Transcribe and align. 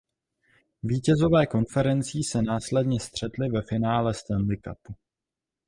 Vítězové 0.83 1.45
konferencí 1.45 2.23
se 2.23 2.41
následně 2.41 2.99
střetli 2.99 3.49
ve 3.49 3.61
finále 3.61 4.13
Stanley 4.13 4.57
Cupu. 4.57 4.95